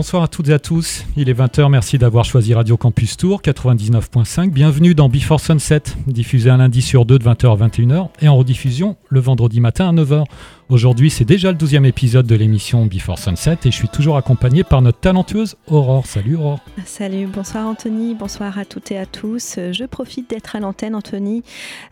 [0.00, 1.04] Bonsoir à toutes et à tous.
[1.18, 4.48] Il est 20h, merci d'avoir choisi Radio Campus Tour 99.5.
[4.48, 8.34] Bienvenue dans Before Sunset, diffusé un lundi sur deux de 20h à 21h et en
[8.34, 10.24] rediffusion le vendredi matin à 9h.
[10.70, 14.62] Aujourd'hui, c'est déjà le 12e épisode de l'émission Before Sunset et je suis toujours accompagné
[14.62, 16.06] par notre talentueuse Aurore.
[16.06, 16.60] Salut Aurore.
[16.84, 19.58] Salut, bonsoir Anthony, bonsoir à toutes et à tous.
[19.72, 21.42] Je profite d'être à l'antenne, Anthony.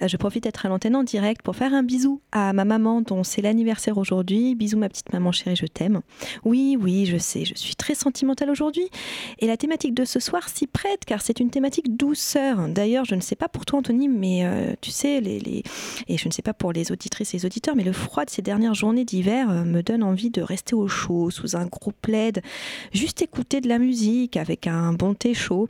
[0.00, 3.24] Je profite d'être à l'antenne en direct pour faire un bisou à ma maman dont
[3.24, 4.54] c'est l'anniversaire aujourd'hui.
[4.54, 6.00] Bisous ma petite maman chérie, je t'aime.
[6.44, 8.88] Oui, oui, je sais, je suis très sentimentale aujourd'hui
[9.40, 12.68] et la thématique de ce soir s'y prête car c'est une thématique douceur.
[12.68, 16.32] D'ailleurs, je ne sais pas pour toi Anthony, mais euh, tu sais, et je ne
[16.32, 19.04] sais pas pour les auditrices et les auditeurs, mais le froid de ces dernières journée
[19.04, 22.42] d'hiver euh, me donne envie de rester au chaud, sous un gros plaid,
[22.92, 25.68] juste écouter de la musique avec un bon thé chaud,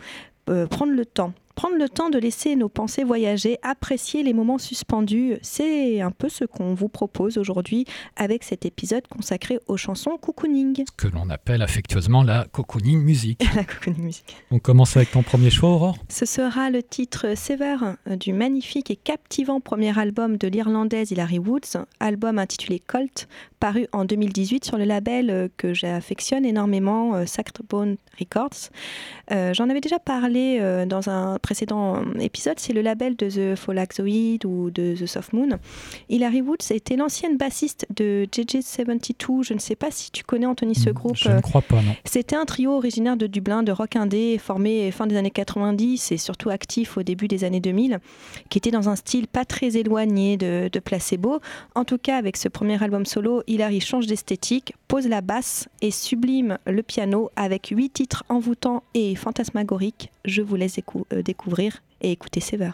[0.48, 4.58] euh, prendre le temps prendre le temps de laisser nos pensées voyager, apprécier les moments
[4.58, 10.18] suspendus, c'est un peu ce qu'on vous propose aujourd'hui avec cet épisode consacré aux chansons
[10.18, 10.84] cocooning.
[10.86, 13.42] Ce que l'on appelle affectueusement la cocooning musique.
[13.56, 14.36] la cocooning musique.
[14.52, 15.98] On commence avec ton premier choix, Aurore?
[16.08, 21.84] Ce sera le titre Sever du magnifique et captivant premier album de l'Irlandaise Hilary Woods,
[21.98, 23.26] album intitulé Colt,
[23.58, 28.70] paru en 2018 sur le label que j'affectionne énormément, euh, Sacred Bone Records.
[29.30, 33.58] Euh, j'en avais déjà parlé euh, dans un précédent épisode, c'est le label de The
[33.58, 35.50] Folaxoid ou de The Soft Moon.
[36.08, 39.44] Hilary Woods était l'ancienne bassiste de JJ72.
[39.44, 41.16] Je ne sais pas si tu connais Anthony ce groupe.
[41.16, 41.94] Je ne crois pas, non.
[42.04, 46.16] C'était un trio originaire de Dublin, de rock indé, formé fin des années 90 et
[46.16, 47.98] surtout actif au début des années 2000,
[48.48, 51.40] qui était dans un style pas très éloigné de, de Placebo.
[51.74, 55.90] En tout cas, avec ce premier album solo, Hilary change d'esthétique, pose la basse et
[55.90, 60.10] sublime le piano avec huit titres envoûtants et fantasmagoriques.
[60.26, 60.78] Je vous laisse
[61.12, 62.72] euh, découvrir et écouter Sever.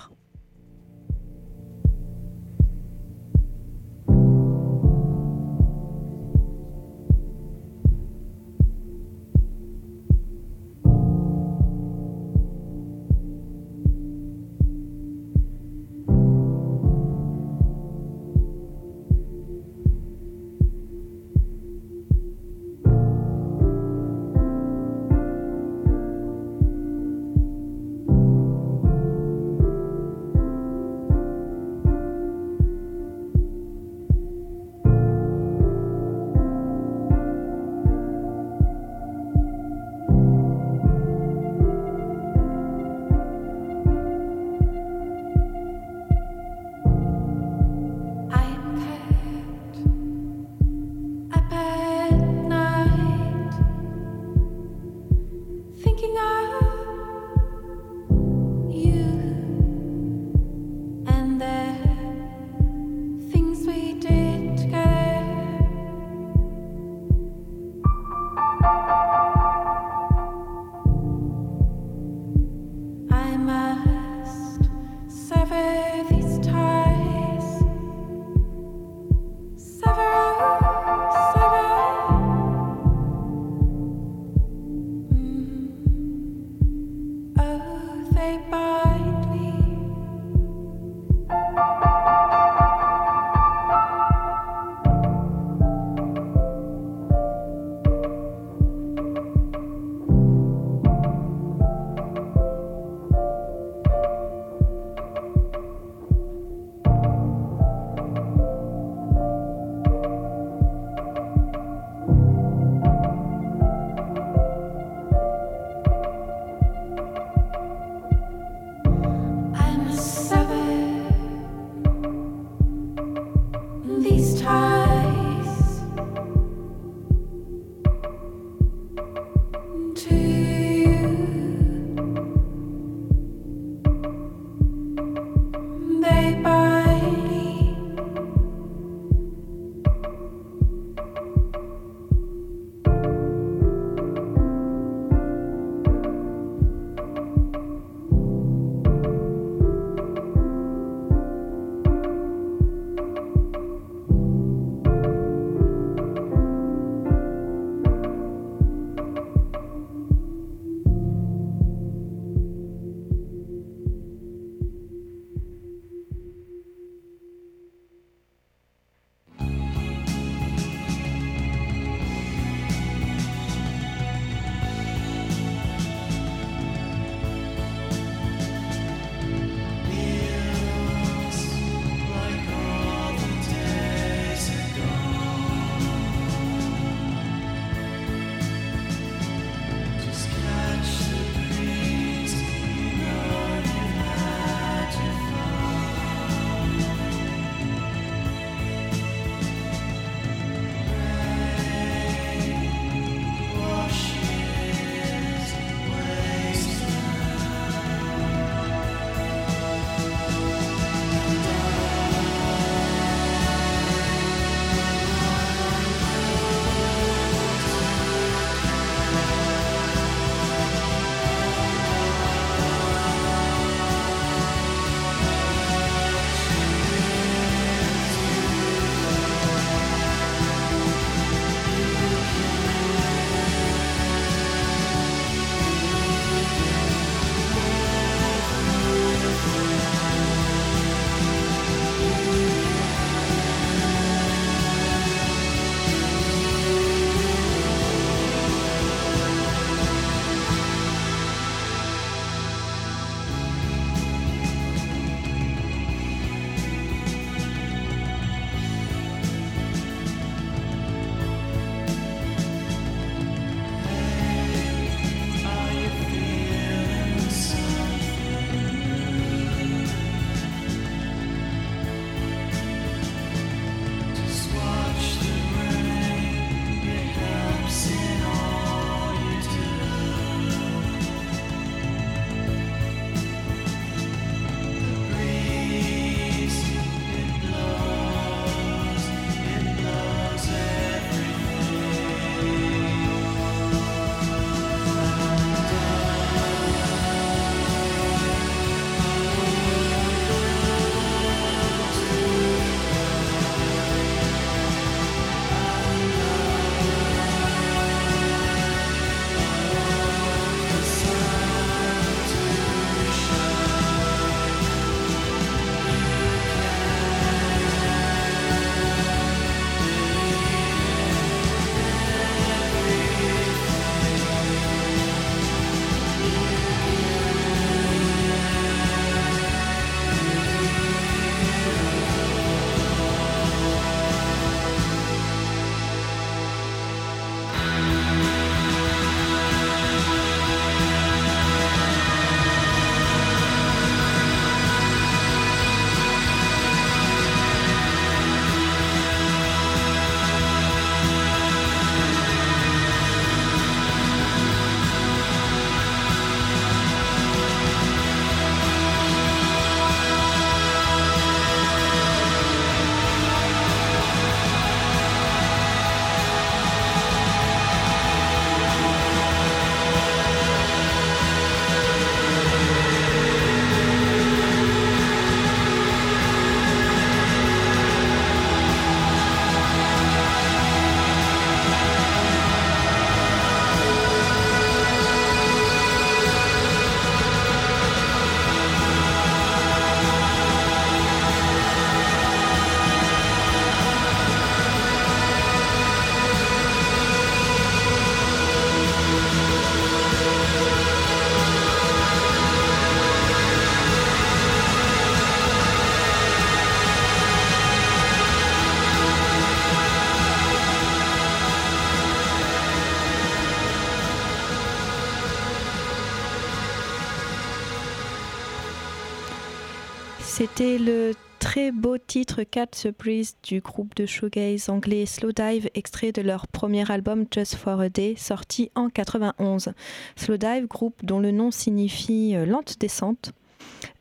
[420.46, 422.66] C'était le très beau titre Cat
[422.98, 427.80] Breeze du groupe de shoegaze anglais Slow Dive, extrait de leur premier album Just for
[427.80, 429.72] a Day, sorti en 91.
[430.16, 433.32] Slow Dive, groupe dont le nom signifie euh, lente descente.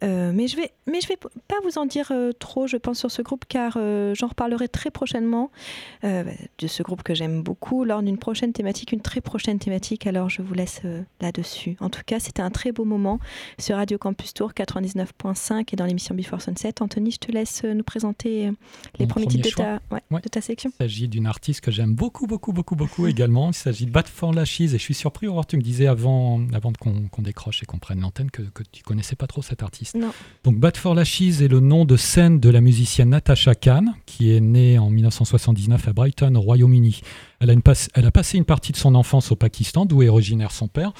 [0.03, 2.99] Euh, mais je vais, mais je vais pas vous en dire euh, trop, je pense,
[2.99, 5.51] sur ce groupe, car euh, j'en reparlerai très prochainement
[6.03, 10.05] de ce groupe que j'aime beaucoup lors d'une prochaine thématique, une très prochaine thématique.
[10.05, 10.81] Alors je vous laisse
[11.21, 11.77] là-dessus.
[11.79, 13.19] En tout cas, c'était un très beau moment
[13.57, 16.81] sur Radio Campus Tour 99.5 et dans l'émission Before Sunset.
[16.81, 18.51] Anthony, je te laisse nous présenter
[18.99, 20.71] les premiers titres de ta, de ta section.
[20.79, 23.49] Il s'agit d'une artiste que j'aime beaucoup, beaucoup, beaucoup, beaucoup également.
[23.51, 25.27] Il s'agit de Bad for Lashes et je suis surpris.
[25.27, 28.83] Alors, tu me disais avant, avant qu'on décroche et qu'on prenne l'antenne que, que tu
[28.83, 29.92] connaissais pas trop cette artiste.
[30.43, 34.31] Donc Bad for Lashes est le nom de scène de la musicienne Natasha Khan, qui
[34.31, 37.01] est née en 1979 à Brighton, au Royaume-Uni.
[37.39, 40.93] Elle, a passé une partie de son enfance au Pakistan, d'où est originaire son père.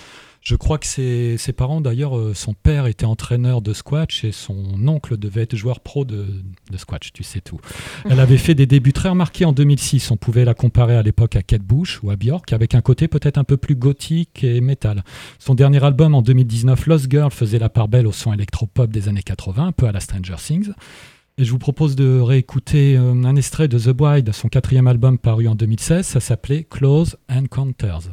[0.43, 4.87] Je crois que ses, parents, d'ailleurs, euh, son père était entraîneur de squash et son
[4.89, 6.25] oncle devait être joueur pro de,
[6.75, 7.61] squash, tu sais tout.
[8.09, 10.11] Elle avait fait des débuts très remarqués en 2006.
[10.11, 13.07] On pouvait la comparer à l'époque à Kate Bush ou à Björk, avec un côté
[13.07, 15.05] peut-être un peu plus gothique et métal.
[15.39, 19.07] Son dernier album en 2019, Lost Girl, faisait la part belle au son électropop des
[19.07, 20.73] années 80, un peu à la Stranger Things.
[21.37, 25.17] Et je vous propose de réécouter euh, un extrait de The Bride, son quatrième album
[25.17, 26.05] paru en 2016.
[26.05, 28.11] Ça s'appelait Close Encounters.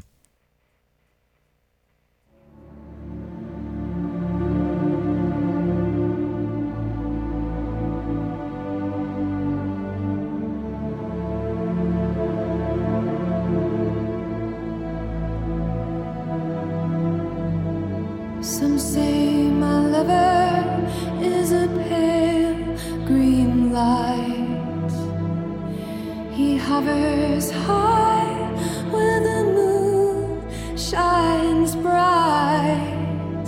[18.58, 20.90] Some say my lover
[21.22, 24.90] is a pale green light.
[26.32, 28.34] He hovers high
[28.90, 33.46] where the moon shines bright.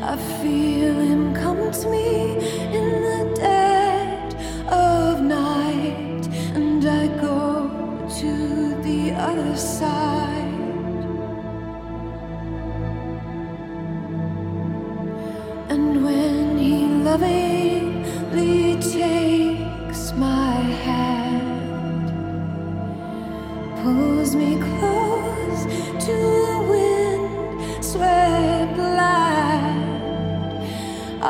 [0.00, 2.38] I feel him come to me
[2.78, 4.34] in the dead
[4.72, 6.26] of night,
[6.56, 10.07] and I go to the other side.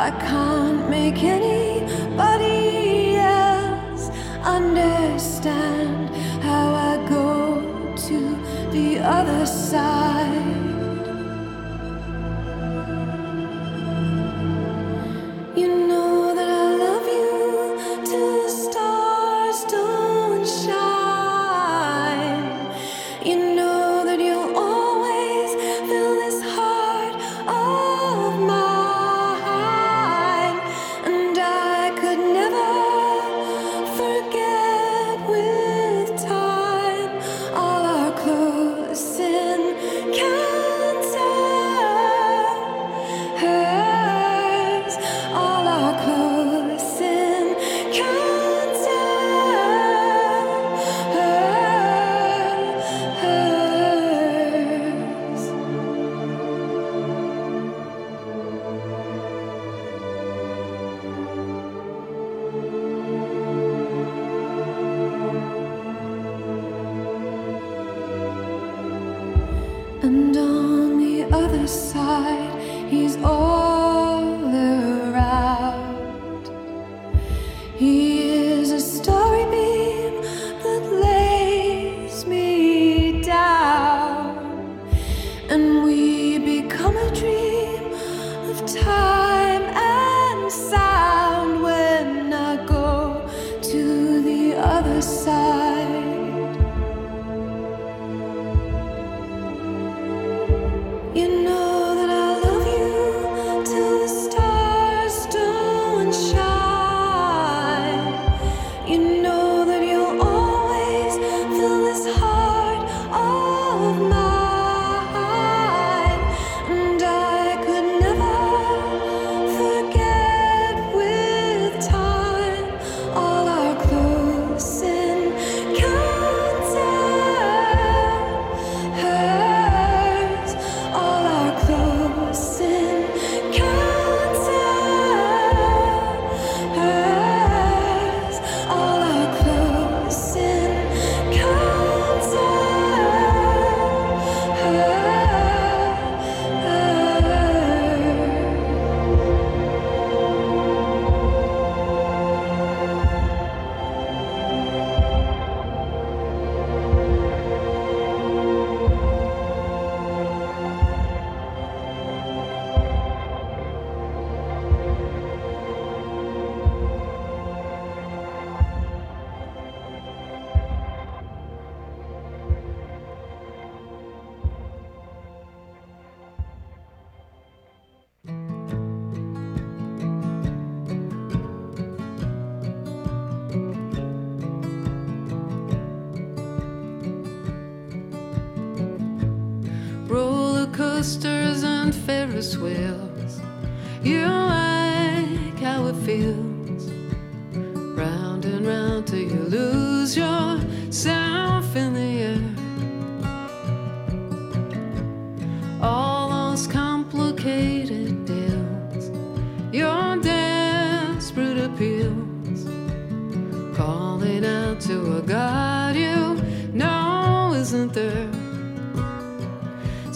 [0.08, 2.47] I can't make anybody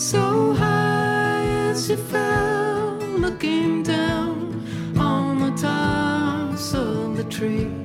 [0.03, 4.67] So high as you fell, looking down
[4.99, 7.82] on the tops of the trees.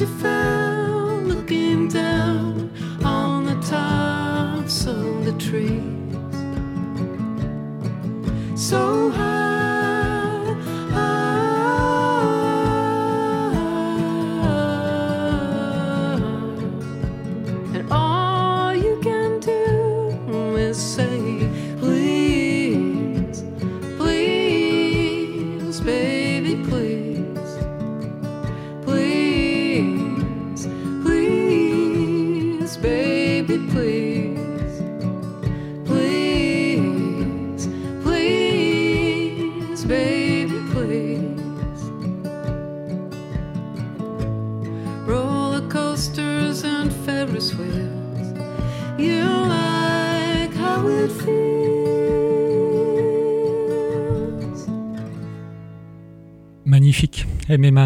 [0.00, 0.39] Lucifer.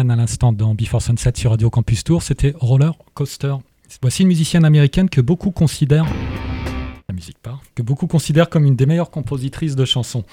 [0.09, 3.55] À l'instant dans Before Sunset sur Radio Campus Tour, c'était Roller Coaster.
[4.01, 6.05] Voici une musicienne américaine que beaucoup considèrent,
[7.73, 10.23] que beaucoup considèrent comme une des meilleures compositrices de chansons.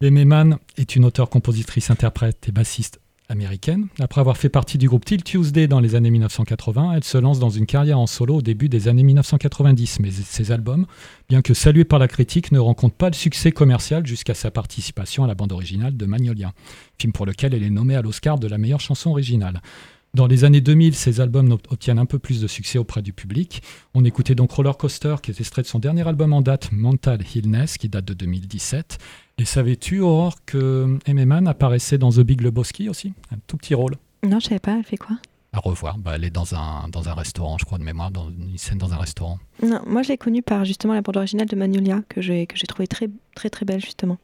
[0.00, 3.88] Aimé Man est une auteure, compositrice, interprète et bassiste américaine.
[4.00, 7.38] Après avoir fait partie du groupe Till Tuesday dans les années 1980, elle se lance
[7.38, 10.00] dans une carrière en solo au début des années 1990.
[10.00, 10.86] Mais ses albums,
[11.28, 15.24] bien que salués par la critique, ne rencontrent pas le succès commercial jusqu'à sa participation
[15.24, 16.52] à la bande originale de Magnolia,
[16.98, 19.60] film pour lequel elle est nommée à l'Oscar de la meilleure chanson originale.
[20.14, 23.62] Dans les années 2000, ses albums obtiennent un peu plus de succès auprès du public.
[23.94, 27.20] On écoutait donc Roller Coaster, qui est extrait de son dernier album en date, Mental
[27.34, 28.98] Illness, qui date de 2017.
[29.38, 33.12] Et savais-tu, Aurore, que Mann apparaissait dans The Big Lebowski aussi?
[33.32, 33.94] Un tout petit rôle.
[34.24, 35.16] Non, je savais pas, elle fait quoi?
[35.52, 35.96] À revoir.
[35.96, 38.78] Bah, elle est dans un, dans un restaurant, je crois, de mémoire, dans une scène
[38.78, 39.38] dans un restaurant.
[39.62, 42.56] Non, moi je l'ai connue par justement la bande originale de Magnolia, que j'ai que
[42.56, 44.18] j'ai trouvé très très très belle justement.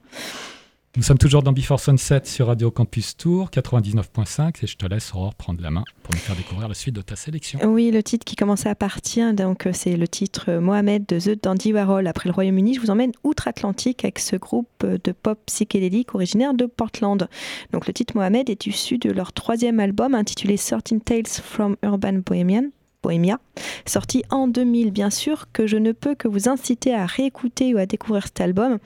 [0.97, 5.13] Nous sommes toujours dans Before Sunset sur Radio Campus Tour 99.5 et je te laisse
[5.13, 7.59] Aurore prendre la main pour nous faire découvrir la suite de ta sélection.
[7.65, 11.19] Oui, le titre qui commençait à partir, donc euh, c'est le titre euh, Mohamed de
[11.19, 12.75] The Dandy Warhol après le Royaume-Uni.
[12.75, 17.29] Je vous emmène outre-Atlantique avec ce groupe euh, de pop psychédélique originaire de Portland.
[17.73, 22.21] Donc le titre Mohamed est issu de leur troisième album intitulé 13 Tales from Urban
[22.25, 22.67] Bohemian
[23.05, 23.39] Bohemia,
[23.85, 27.79] sorti en 2000 bien sûr, que je ne peux que vous inciter à réécouter ou
[27.79, 28.79] à découvrir cet album,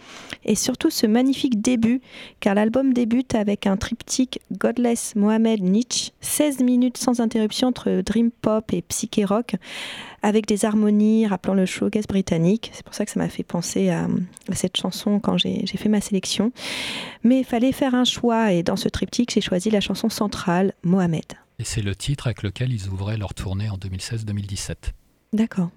[0.44, 2.00] et surtout ce magnifique début,
[2.40, 8.32] car l'album débute avec un triptyque Godless Mohamed Nietzsche, 16 minutes sans interruption entre dream
[8.32, 9.54] pop et psyché rock,
[10.22, 12.72] avec des harmonies rappelant le showgaze britannique.
[12.74, 14.08] C'est pour ça que ça m'a fait penser à,
[14.50, 16.50] à cette chanson quand j'ai fait ma sélection.
[17.22, 20.72] Mais il fallait faire un choix, et dans ce triptyque, j'ai choisi la chanson centrale,
[20.82, 21.24] Mohamed.
[21.60, 24.92] Et c'est le titre avec lequel ils ouvraient leur tournée en 2016-2017.
[25.32, 25.70] D'accord.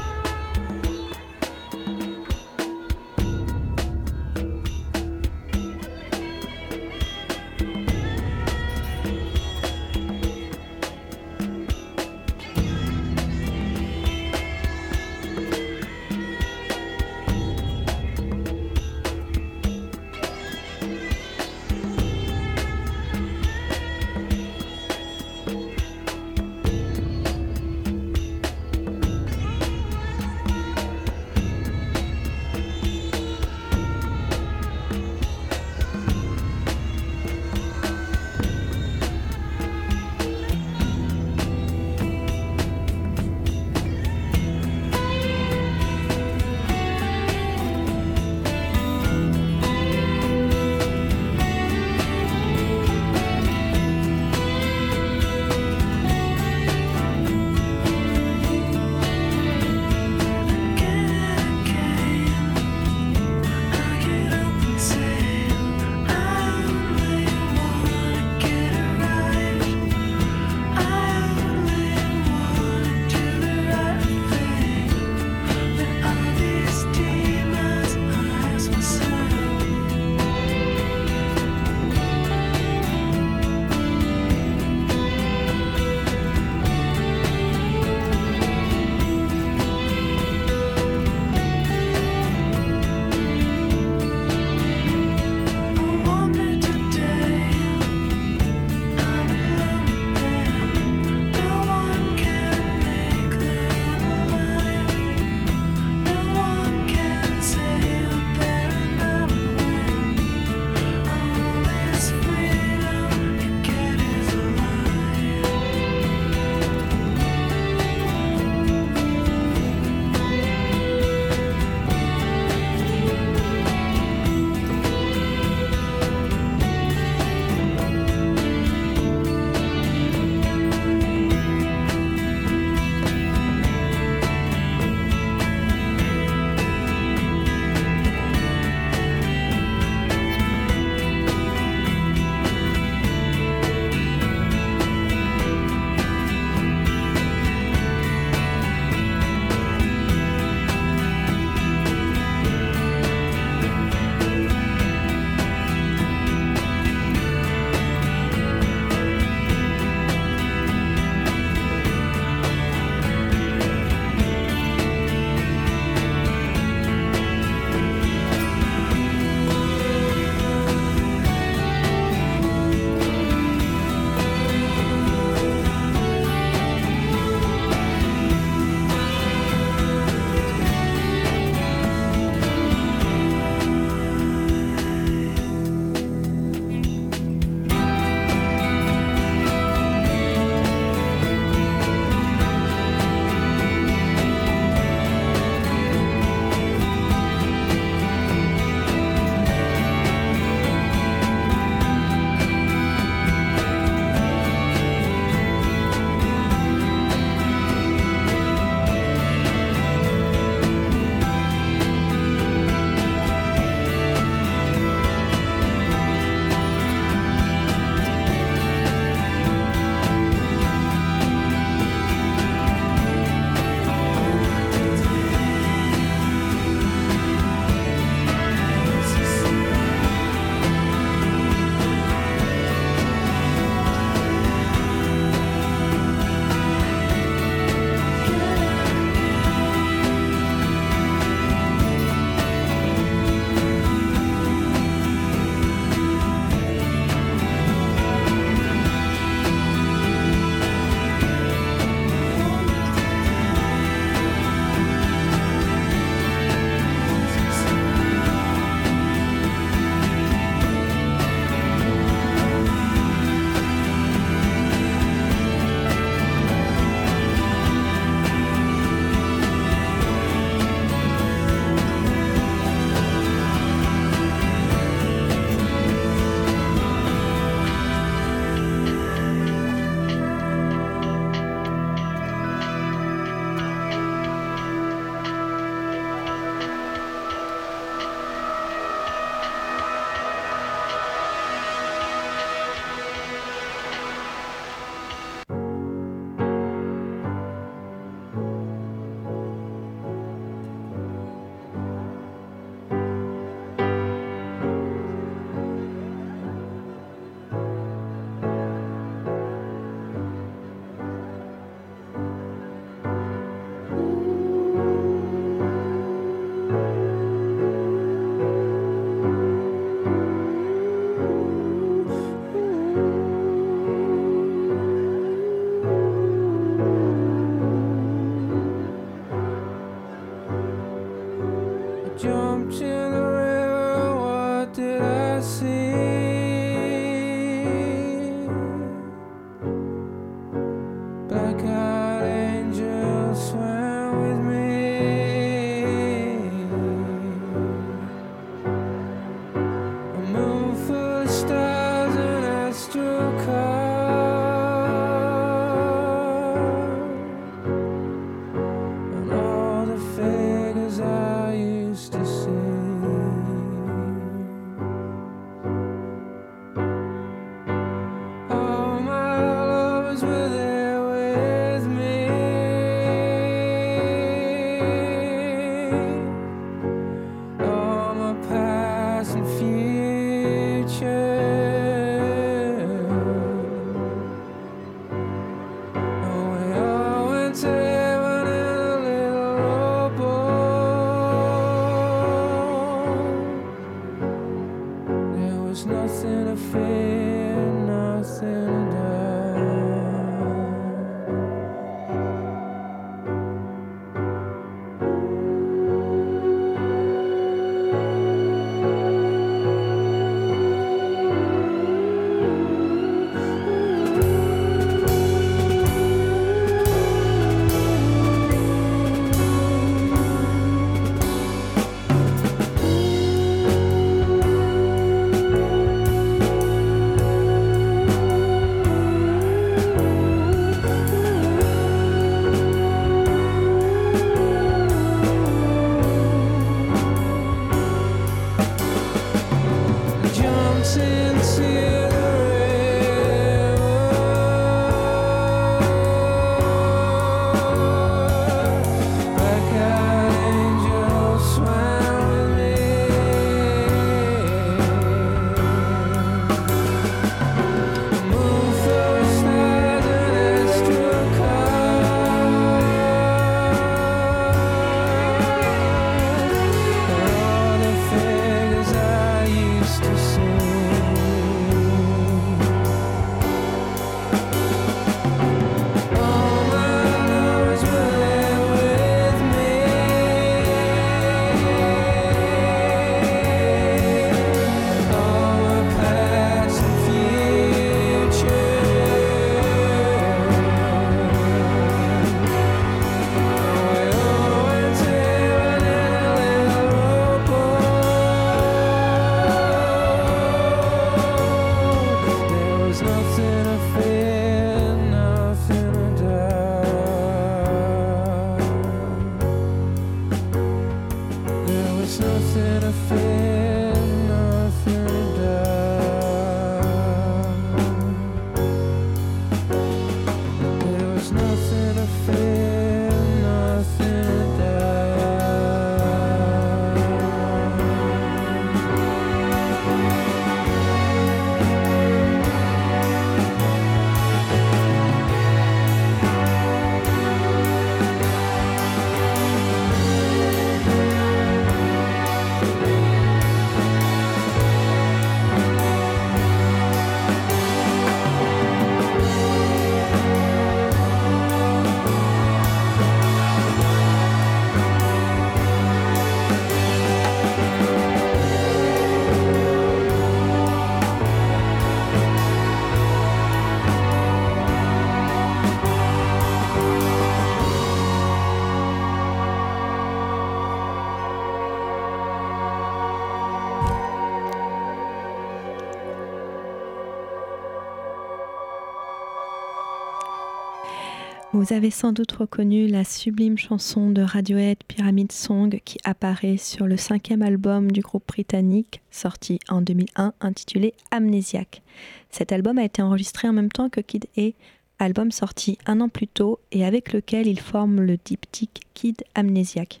[581.58, 586.86] Vous avez sans doute reconnu la sublime chanson de Radiohead Pyramid Song qui apparaît sur
[586.86, 591.82] le cinquième album du groupe britannique sorti en 2001 intitulé Amnésiaque.
[592.30, 594.52] Cet album a été enregistré en même temps que Kid A,
[595.00, 600.00] album sorti un an plus tôt et avec lequel il forme le diptyque Kid Amnésiaque.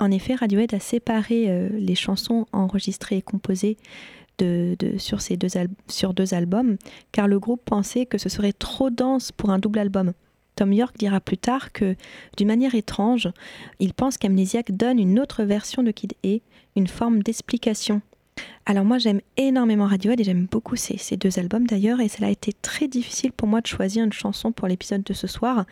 [0.00, 3.78] En effet, Radiohead a séparé euh, les chansons enregistrées et composées
[4.98, 5.38] sur, ces
[5.88, 6.76] sur deux albums
[7.12, 10.12] car le groupe pensait que ce serait trop dense pour un double album.
[10.58, 11.94] Tom York dira plus tard que,
[12.36, 13.28] d'une manière étrange,
[13.78, 16.40] il pense qu'Amnésiaque donne une autre version de Kid A,
[16.74, 18.02] une forme d'explication.
[18.66, 22.26] Alors moi j'aime énormément Radiohead et j'aime beaucoup ces, ces, deux albums d'ailleurs et cela
[22.26, 25.64] a été très difficile pour moi de choisir une chanson pour l'épisode de ce soir.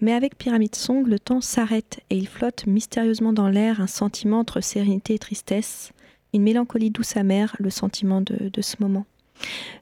[0.00, 4.38] Mais avec Pyramid Song, le temps s'arrête et il flotte mystérieusement dans l'air un sentiment
[4.38, 5.92] entre sérénité et tristesse.
[6.32, 9.04] une mélancolie douce amère, le sentiment de, de ce moment.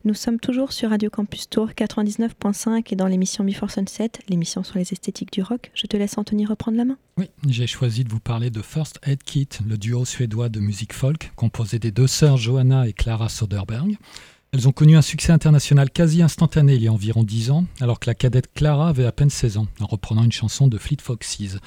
[0.05, 4.79] Nous sommes toujours sur Radio Campus Tour 99.5 et dans l'émission Before Sunset, l'émission sur
[4.79, 5.71] les esthétiques du rock.
[5.75, 6.97] Je te laisse Anthony reprendre la main.
[7.19, 10.95] Oui, j'ai choisi de vous parler de First Aid Kit, le duo suédois de musique
[10.95, 13.99] folk composé des deux sœurs Johanna et Clara Soderberg.
[14.53, 18.01] Elles ont connu un succès international quasi instantané il y a environ 10 ans, alors
[18.01, 20.97] que la cadette Clara avait à peine 16 ans, en reprenant une chanson de Fleet
[21.01, 21.59] Foxes.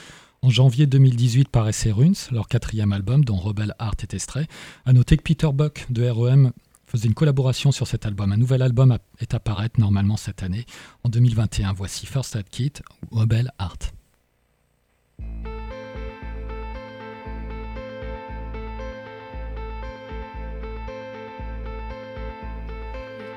[0.42, 4.48] En janvier 2018 paraissait Runes, leur quatrième album dont Rebel Heart est extrait.
[4.86, 6.52] À noter que Peter Buck de REM
[6.94, 8.32] faisait une collaboration sur cet album.
[8.32, 10.66] Un nouvel album est à paraître normalement cette année,
[11.04, 11.74] en 2021.
[11.74, 12.74] Voici First Aid Kit,
[13.12, 13.94] Rebel Heart.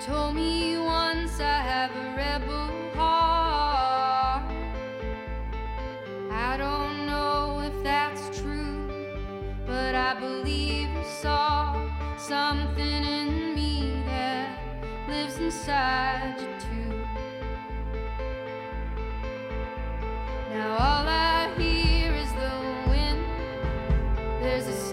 [0.07, 4.45] told me once I have a rebel heart.
[6.31, 8.87] I don't know if that's true,
[9.67, 11.75] but I believe you saw
[12.19, 13.36] something in
[15.09, 17.05] lives inside you too.
[20.51, 23.25] Now all I hear is the wind.
[24.43, 24.86] There's a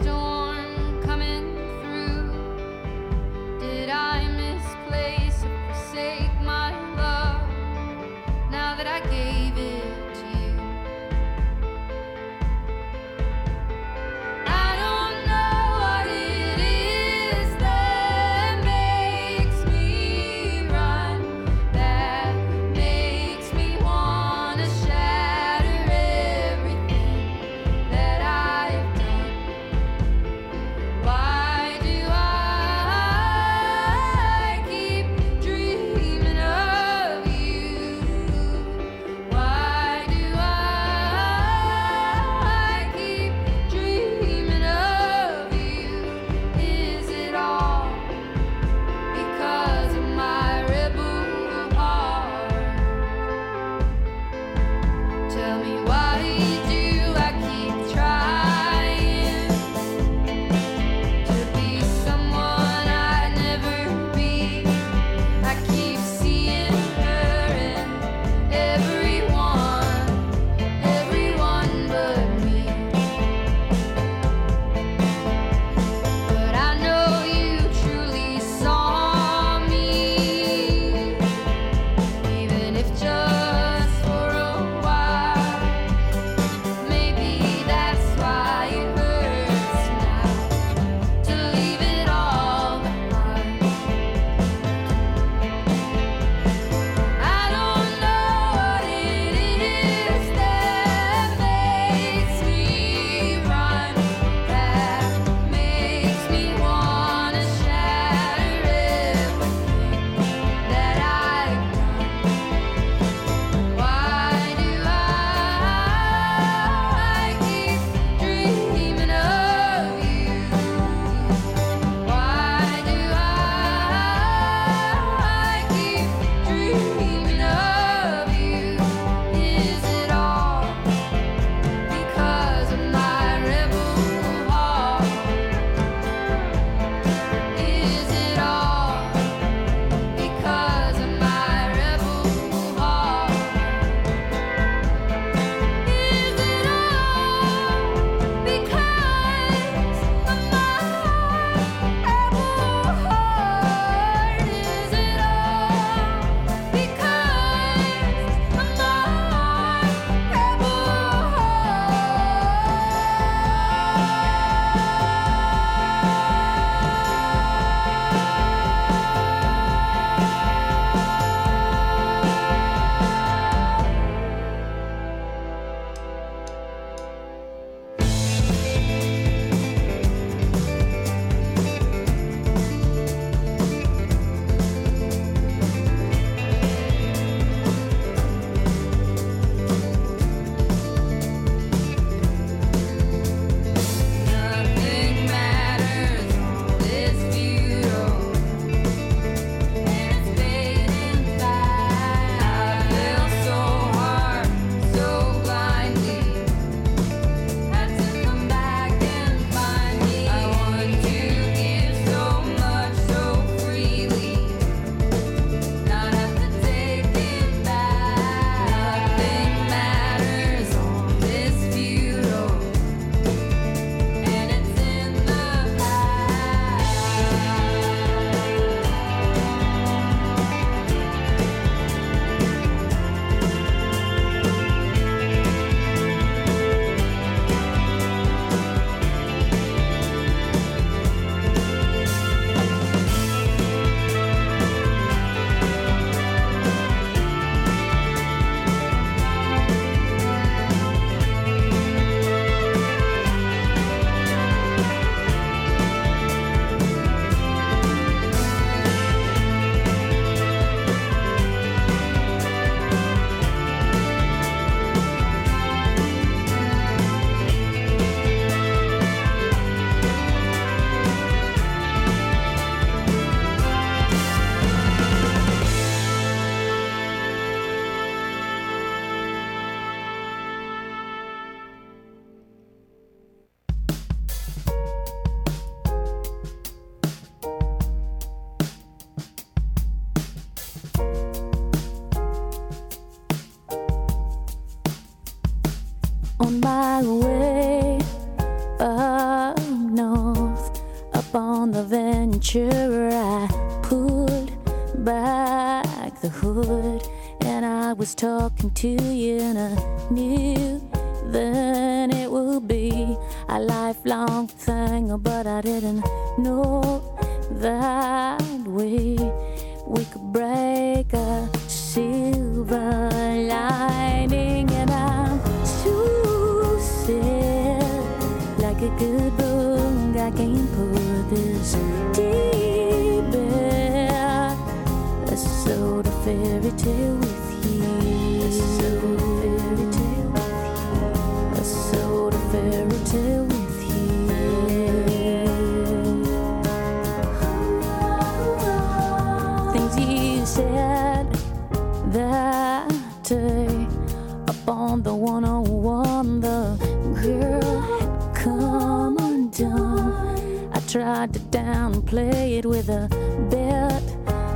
[355.04, 356.78] the one on one, the
[357.22, 360.70] girl had come undone.
[360.72, 363.10] I tried to downplay it with a
[363.50, 364.04] bet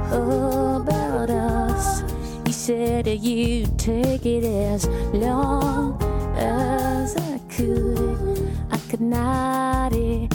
[0.09, 2.01] about us.
[2.45, 6.01] He said you'd take it as long
[6.37, 8.49] as I could.
[8.71, 10.27] I could not erase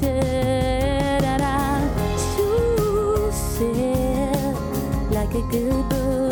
[0.00, 1.80] it, and I
[2.36, 4.54] too said
[5.10, 6.31] like a good book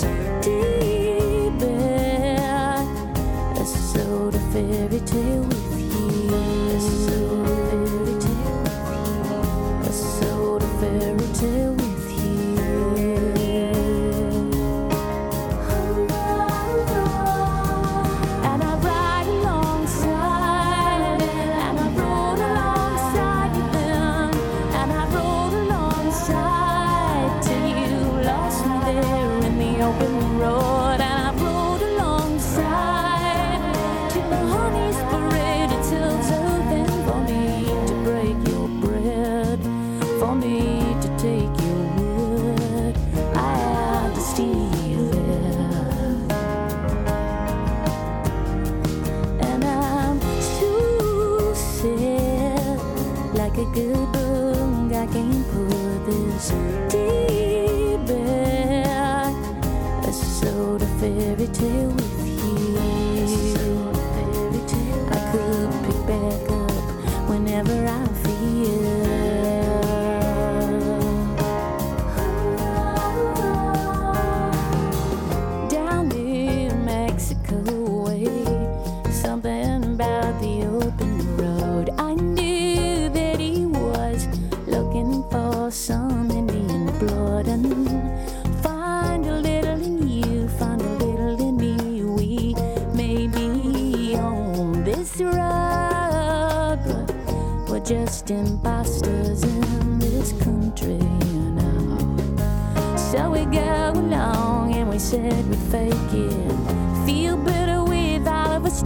[0.00, 0.37] say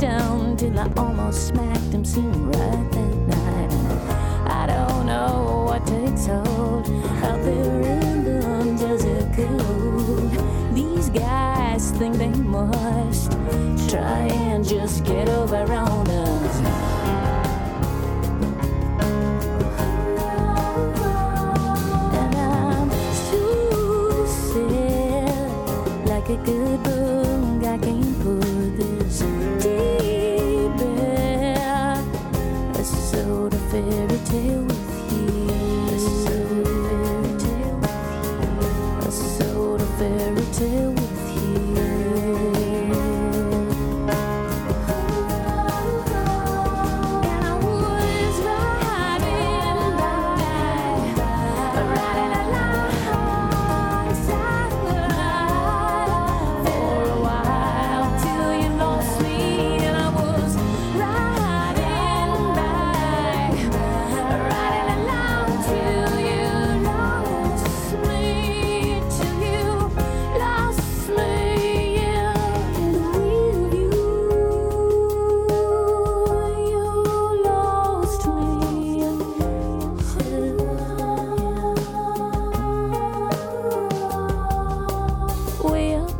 [0.02, 3.72] down till I almost smacked him soon right that night.
[4.50, 6.90] I don't know what takes hold
[7.22, 8.40] out there in the
[8.80, 10.74] desert cold.
[10.74, 13.30] These guys think they must
[13.88, 16.58] try and just get over on us.
[26.08, 27.31] like a good book.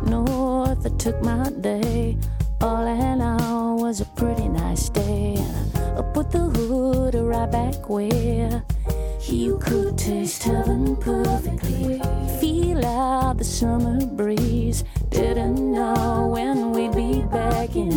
[0.07, 2.17] north I took my day.
[2.61, 5.37] All in all was a pretty nice day.
[5.99, 8.63] I put the hood right back where
[9.29, 12.01] you could taste heaven perfectly.
[12.41, 14.85] Feel out the summer breeze.
[15.11, 17.93] Didn't know when we'd be back in.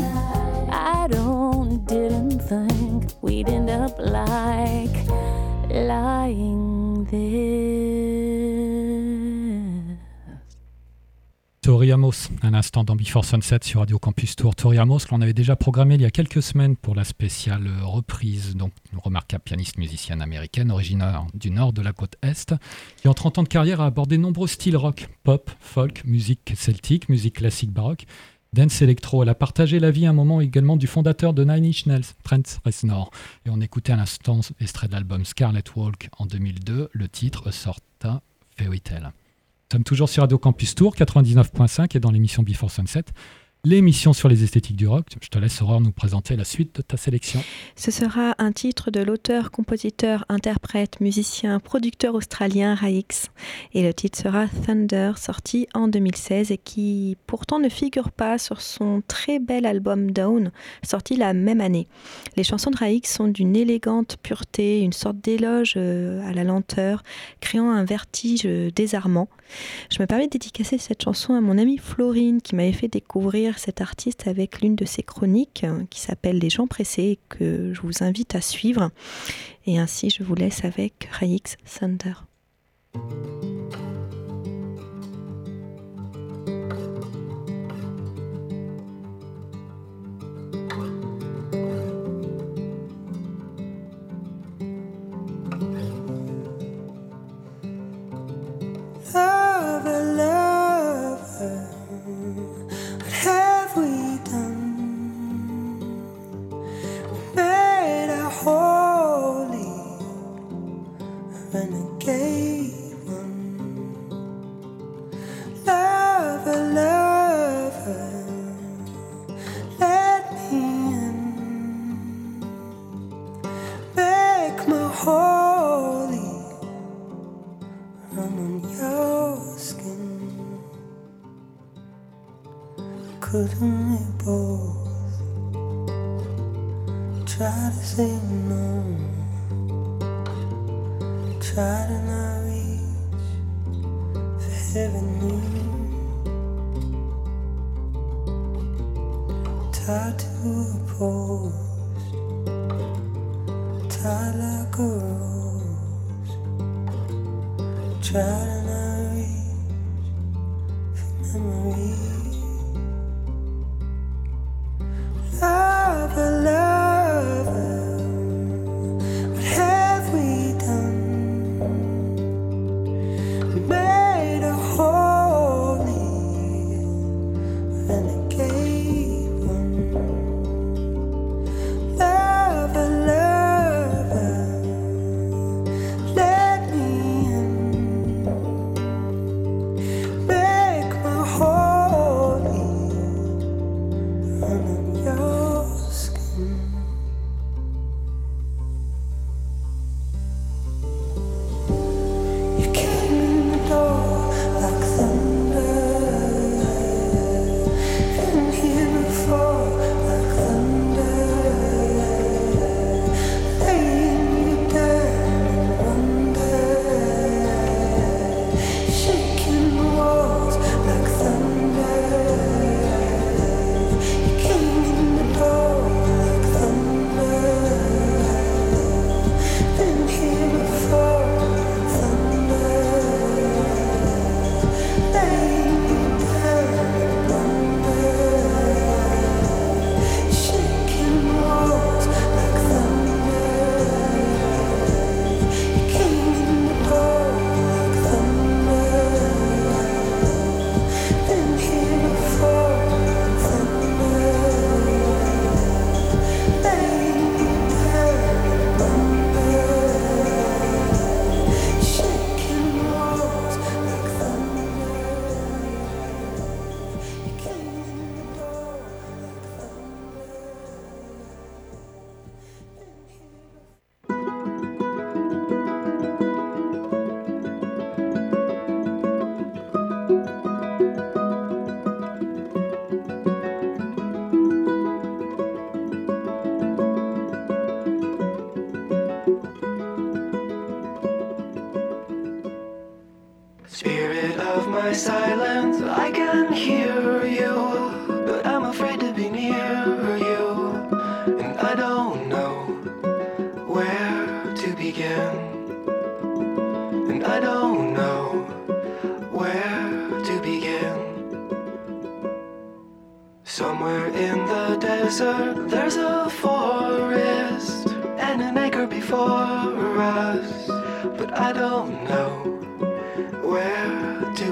[0.72, 4.96] I don't, didn't think we'd end up like
[5.70, 8.05] lying there.
[11.66, 14.54] Tori Amos, un instant dans Before Sunset sur Radio Campus Tour.
[14.54, 17.68] Tori Amos, que l'on avait déjà programmé il y a quelques semaines pour la spéciale
[17.82, 22.54] reprise, donc une remarquable pianiste musicienne américaine, originaire du nord de la côte Est,
[22.98, 27.10] qui en 30 ans de carrière a abordé nombreux styles rock, pop, folk, musique celtique,
[27.10, 28.06] musique classique baroque,
[28.54, 29.24] dance électro.
[29.24, 32.14] Elle a partagé la vie à un moment également du fondateur de Nine Inch Nails,
[32.22, 33.10] Trent Reznor.
[33.48, 38.22] Et on écoutait à l'instant extrait de l'album Scarlet Walk en 2002, le titre Sorta
[38.56, 39.14] Fairy Tale.
[39.72, 43.06] Nous sommes toujours sur Radio Campus Tour 99.5 et dans l'émission Before Sunset,
[43.66, 45.08] l'émission sur les esthétiques du rock.
[45.22, 47.44] Je te laisse Aurore nous présenter la suite de ta sélection.
[47.76, 53.06] Ce sera un titre de l'auteur, compositeur, interprète, musicien, producteur australien Raix.
[53.74, 58.62] Et le titre sera Thunder, sorti en 2016 et qui pourtant ne figure pas sur
[58.62, 60.52] son très bel album Down,
[60.84, 61.88] sorti la même année.
[62.38, 67.02] Les chansons de Raix sont d'une élégante pureté, une sorte d'éloge euh, à la lenteur,
[67.42, 69.28] créant un vertige euh, désarmant.
[69.92, 73.55] Je me permets de dédicacer cette chanson à mon amie Florine qui m'avait fait découvrir
[73.58, 77.82] cet artiste avec l'une de ses chroniques euh, qui s'appelle Les gens pressés que je
[77.82, 78.92] vous invite à suivre.
[79.66, 81.42] Et ainsi, je vous laisse avec Raix
[81.80, 82.14] Thunder.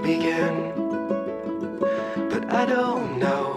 [0.03, 0.73] Begin.
[2.29, 3.53] But I don't know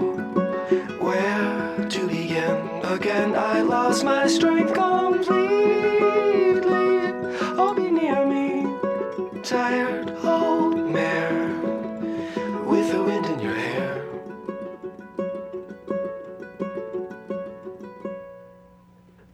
[1.01, 2.81] where to begin.
[2.85, 5.35] Again, I lost my strength completely.
[7.59, 8.67] Oh, be near me,
[9.43, 11.49] tired old mare
[12.65, 14.07] with the wind in your hair.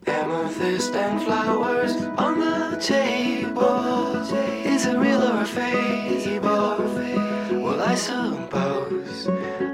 [0.06, 4.16] Amethyst and flowers on the table.
[4.64, 6.82] Is it real or a fable?
[7.93, 9.26] I suppose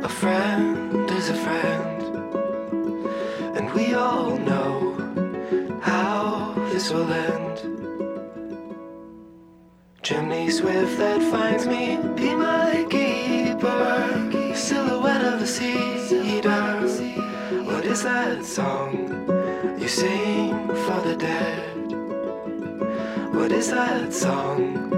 [0.03, 2.03] a friend is a friend.
[3.57, 7.57] And we all know how this will end.
[10.03, 14.53] Chimney swift that finds me, be my keeper.
[14.53, 16.89] Silhouette of the cedar.
[17.71, 18.97] What is that song?
[19.79, 21.93] you sing for the dead?
[23.33, 24.98] What is that song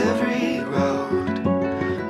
[0.00, 1.44] Every road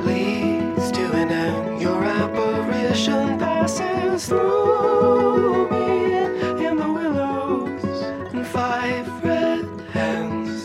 [0.05, 1.83] leads to an end.
[1.83, 7.85] Your apparition passes through me in the willows
[8.33, 10.65] and five red hens.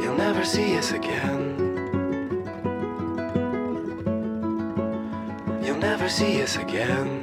[0.00, 1.56] You'll never see us again.
[5.64, 7.17] You'll never see us again.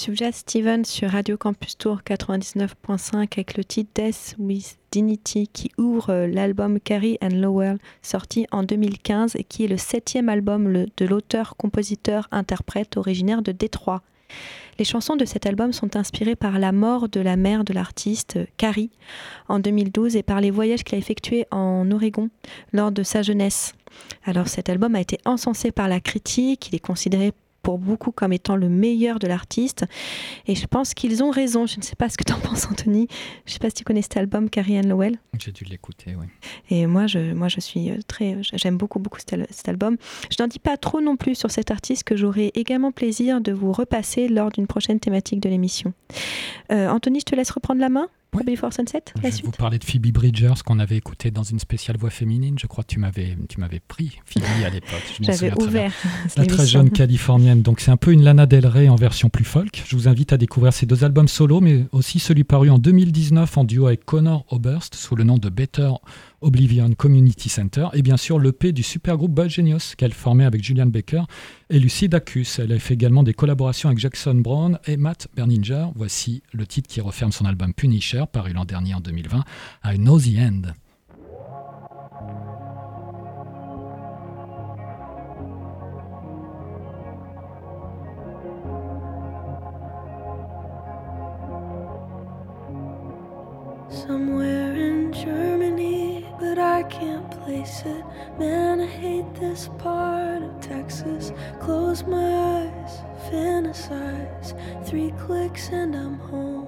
[0.00, 6.08] Subject Steven sur Radio Campus Tour 99.5 avec le titre Death with Dignity qui ouvre
[6.08, 11.04] euh, l'album Carrie and Lowell sorti en 2015 et qui est le septième album de
[11.04, 14.00] l'auteur-compositeur-interprète originaire de Détroit.
[14.78, 18.36] Les chansons de cet album sont inspirées par la mort de la mère de l'artiste
[18.38, 18.88] euh, Carrie
[19.48, 22.30] en 2012 et par les voyages qu'il a effectués en Oregon
[22.72, 23.74] lors de sa jeunesse.
[24.24, 27.34] Alors cet album a été encensé par la critique, il est considéré
[27.70, 29.84] pour beaucoup comme étant le meilleur de l'artiste.
[30.48, 31.66] Et je pense qu'ils ont raison.
[31.68, 33.06] Je ne sais pas ce que tu en penses, Anthony.
[33.46, 35.18] Je ne sais pas si tu connais cet album, Carrie Ann Lowell.
[35.38, 36.26] J'ai dû l'écouter, oui.
[36.68, 39.96] Et moi, je, moi, je suis euh, très, j'aime beaucoup, beaucoup cet, al- cet album.
[40.36, 43.52] Je n'en dis pas trop non plus sur cet artiste que j'aurai également plaisir de
[43.52, 45.92] vous repasser lors d'une prochaine thématique de l'émission.
[46.72, 48.44] Euh, Anthony, je te laisse reprendre la main Ouais.
[48.44, 49.56] Before Sunset, Je vais vous suite.
[49.56, 52.56] parler de Phoebe Bridgers qu'on avait écouté dans une spéciale voix féminine.
[52.60, 55.02] Je crois que tu m'avais, tu m'avais pris Phoebe à l'époque.
[55.20, 55.92] J'avais ouvert
[56.36, 57.62] La très jeune californienne.
[57.62, 59.82] Donc c'est un peu une Lana Del Rey en version plus folk.
[59.86, 63.58] Je vous invite à découvrir ses deux albums solo, mais aussi celui paru en 2019
[63.58, 65.90] en duo avec Connor Oberst sous le nom de Better
[66.40, 67.88] Oblivion Community Center.
[67.92, 71.22] Et bien sûr l'EP du supergroupe Bad Genius qu'elle formait avec Julian Baker
[71.68, 72.58] et Lucy Dacus.
[72.58, 75.86] Elle a fait également des collaborations avec Jackson Brown et Matt Berninger.
[75.94, 79.44] Voici le titre qui referme son album Punisher, paru l'an dernier en 2020,
[79.84, 80.62] I Know the End.
[96.90, 98.04] Can't place it.
[98.38, 101.32] Man, I hate this part of Texas.
[101.60, 102.98] Close my eyes,
[103.30, 104.48] fantasize.
[104.86, 106.66] Three clicks and I'm home.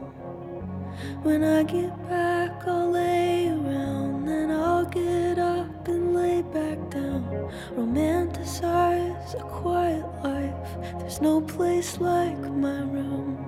[1.23, 7.51] When I get back, I'll lay around, then I'll get up and lay back down.
[7.77, 11.01] Romanticize a quiet life.
[11.01, 13.39] There's no place like my room.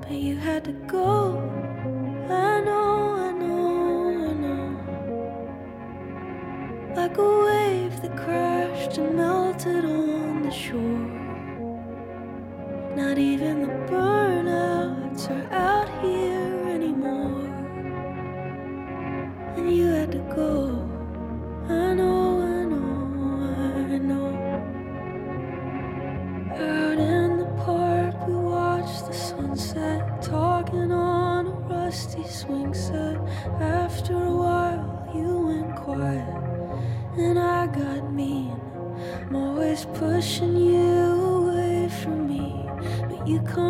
[0.00, 1.79] But you had to go.
[2.30, 4.66] I know, I know, I know.
[6.94, 11.08] Like a wave that crashed and melted on the shore.
[12.96, 17.46] Not even the burnouts are out here anymore.
[19.56, 20.88] And you had to go.
[21.68, 24.30] I know, I know, I know.
[26.54, 31.29] Out in the park, we watched the sunset, talking on
[31.90, 33.16] a rusty swing set.
[33.60, 36.28] After a while, you went quiet,
[37.16, 38.60] and I got mean.
[39.26, 42.64] I'm always pushing you away from me,
[43.08, 43.69] but you come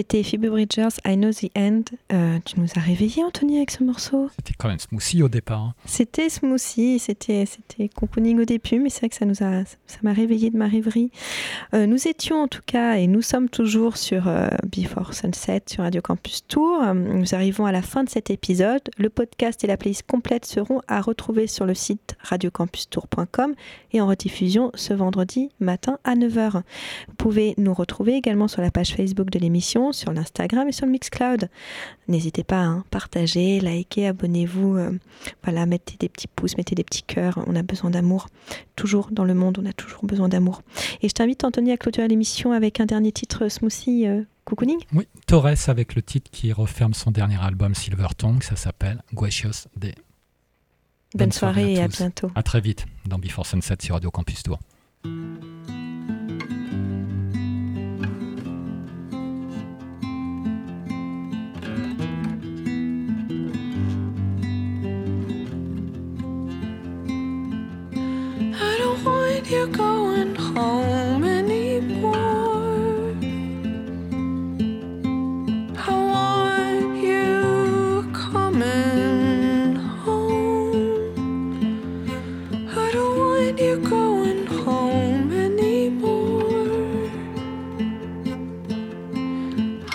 [0.00, 1.82] C'était Phoebe Bridgers, I Know the End.
[2.10, 4.30] Euh, tu nous as réveillés, Anthony, avec ce morceau?
[4.34, 5.60] C'était quand même smoothie au départ.
[5.60, 5.74] hein.
[5.84, 7.44] C'était smoothie, c'était
[7.94, 10.68] cocooning au début, mais c'est vrai que ça nous a ça m'a réveillé de ma
[10.68, 11.10] rêverie.
[11.74, 15.82] Euh, nous étions en tout cas et nous sommes toujours sur euh, Before Sunset sur
[15.82, 16.82] Radio Campus Tour.
[16.94, 18.80] Nous arrivons à la fin de cet épisode.
[18.96, 23.52] Le podcast et la playlist complète seront à retrouver sur le site radiocampustour.com
[23.92, 26.52] et en rediffusion ce vendredi matin à 9h.
[27.08, 30.86] Vous pouvez nous retrouver également sur la page Facebook de l'émission, sur l'Instagram et sur
[30.86, 31.48] le Mixcloud.
[32.08, 34.76] N'hésitez pas à hein, partager, liker, abonnez-vous.
[34.76, 34.98] euh,
[35.44, 37.42] voilà, mettez des petits pouces, mettez des petits cœurs.
[37.46, 38.28] On a besoin d'amour.
[38.76, 40.62] Toujours dans le monde, on a toujours besoin d'amour.
[41.02, 44.80] Et je t'invite, Anthony, à clôturer l'émission avec un dernier titre smoothie euh, cocooning.
[44.92, 49.68] Oui, Torres avec le titre qui referme son dernier album Silver Tongue, ça s'appelle Guacios
[49.76, 49.94] Day.
[51.14, 52.30] Bonne, Bonne soirée soirée, à et à bientôt.
[52.34, 54.58] À très vite dans Before Sunset sur Radio Campus Tour.
[69.50, 72.14] Don't want you going home anymore.
[75.76, 80.72] I want you coming home.
[82.68, 87.10] I don't want you going home anymore.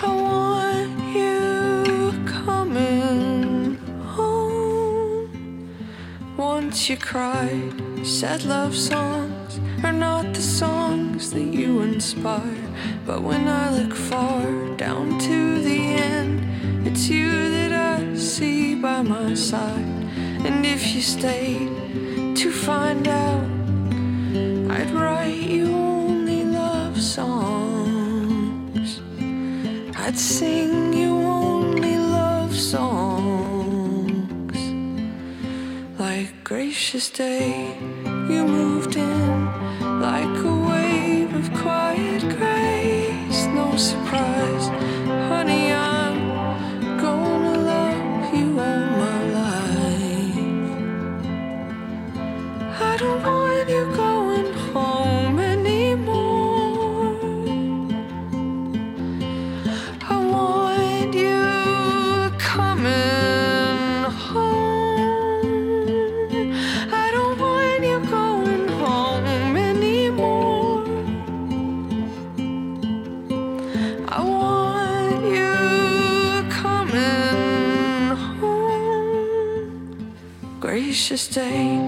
[0.02, 5.30] I want you coming home.
[6.36, 7.72] Once you cried,
[8.04, 9.25] said love songs
[9.84, 12.68] are not the songs that you inspire.
[13.04, 14.42] But when I look far
[14.76, 19.84] down to the end, it's you that I see by my side.
[20.46, 23.44] And if you stayed to find out,
[24.70, 29.00] I'd write you only love songs.
[29.96, 32.96] I'd sing you only love songs.
[35.98, 39.45] Like gracious day, you moved in
[40.06, 43.40] like a wave of quiet grace.
[43.58, 44.35] No surprise,
[81.06, 81.85] Gracious day,